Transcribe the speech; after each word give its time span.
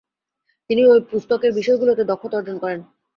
তিনি 0.69 0.81
ঐ 0.85 0.99
পুস্তকের 1.11 1.51
বিষয়গুলোতে 1.53 2.03
দক্ষতা 2.03 2.35
অর্জন 2.37 2.57
করেন। 2.57 2.79